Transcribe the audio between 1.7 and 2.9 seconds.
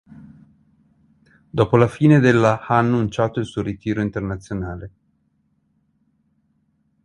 la fine della ha